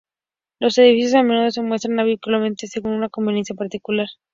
Los 0.59 0.79
edificios 0.79 1.13
a 1.13 1.21
menudo 1.21 1.51
se 1.51 1.61
muestran 1.61 1.99
oblicuamente 1.99 2.65
según 2.65 2.93
una 2.93 3.09
convención 3.09 3.55
particular. 3.55 4.07